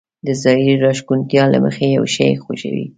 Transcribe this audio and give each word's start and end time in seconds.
د 0.25 0.27
ظاهري 0.41 0.75
راښکونتيا 0.83 1.43
له 1.53 1.57
مخې 1.65 1.85
يو 1.97 2.05
شی 2.15 2.29
خوښوي. 2.43 2.85